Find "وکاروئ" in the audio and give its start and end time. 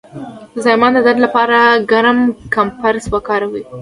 3.13-3.63